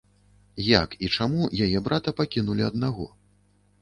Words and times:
Як 0.67 0.95
і 1.07 1.09
чаму 1.17 1.43
яе 1.65 1.77
брата 1.91 2.09
пакінулі 2.21 2.67
аднаго? 2.73 3.05